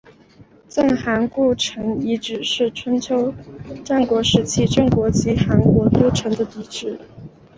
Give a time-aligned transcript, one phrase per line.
[0.67, 3.31] 郑韩故城遗址是春秋
[3.85, 6.99] 战国时期郑国及韩国都城的遗址。